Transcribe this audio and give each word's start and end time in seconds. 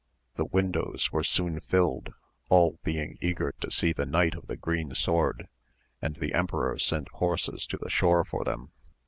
The 0.33 0.45
windows 0.45 1.11
were 1.11 1.23
soon 1.23 1.59
filled, 1.59 2.11
all 2.49 2.79
being 2.83 3.19
eager 3.21 3.53
to 3.61 3.69
see 3.69 3.93
the 3.93 4.07
Knight 4.07 4.33
of 4.33 4.47
the 4.47 4.57
Green 4.57 4.95
Sword, 4.95 5.47
and 6.01 6.15
the 6.15 6.33
emperor 6.33 6.79
sent 6.79 7.07
horses 7.09 7.67
to 7.67 7.77
the 7.77 7.91
shore 7.91 8.25
for 8.25 8.43
them. 8.43 8.71